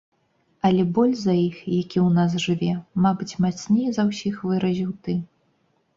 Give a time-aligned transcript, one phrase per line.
[0.67, 2.71] Але боль за іх, які ў нас жыве,
[3.07, 5.13] мабыць, мацней за ўсіх выразіў ты.